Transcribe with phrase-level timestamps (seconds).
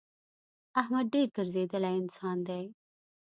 [0.81, 2.63] احمد ډېر ګرځېدلی انسان دی.